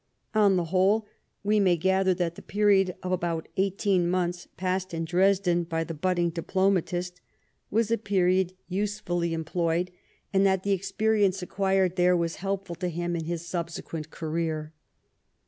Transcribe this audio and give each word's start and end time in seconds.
On 0.33 0.55
the 0.55 0.63
whole, 0.63 1.05
we 1.43 1.59
may 1.59 1.77
gather 1.77 2.15
that 2.15 2.33
the 2.33 2.41
period 2.41 2.95
of 3.03 3.11
about 3.11 3.47
eighteen 3.55 4.09
months 4.09 4.47
passed 4.57 4.95
in 4.95 5.05
Dresden 5.05 5.63
by 5.63 5.83
the 5.83 5.93
budding 5.93 6.31
diplomatist 6.31 7.21
was 7.69 7.91
a 7.91 7.99
period 7.99 8.53
usefully 8.67 9.31
employed, 9.31 9.91
and 10.33 10.41
10 10.41 10.41
LIFE 10.41 10.41
OF 10.41 10.41
PBINCE 10.41 10.41
METTEBNWE. 10.41 10.43
that 10.45 10.63
the 10.63 10.71
experience 10.71 11.41
acquired 11.43 11.95
there 11.97 12.17
was 12.17 12.37
helpful 12.37 12.75
to 12.77 12.87
hira 12.89 13.13
in 13.13 13.25
his 13.25 13.45
subsequent 13.47 14.09
career. 14.09 14.73